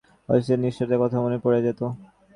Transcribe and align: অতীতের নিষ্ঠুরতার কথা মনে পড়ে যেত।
অতীতের 0.29 0.59
নিষ্ঠুরতার 0.59 1.01
কথা 1.03 1.17
মনে 1.21 1.37
পড়ে 1.43 1.59
যেত। 1.65 1.81